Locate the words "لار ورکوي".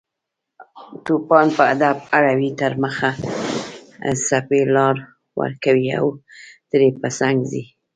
4.75-5.87